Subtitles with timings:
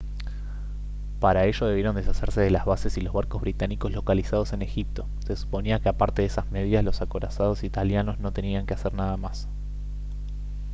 [1.19, 5.35] para ello debieron deshacerse de las bases y los barcos británicos localizados en egipto se
[5.35, 9.47] suponía que aparte de esas medidas los acorazados italianos no tenían que hacer nada más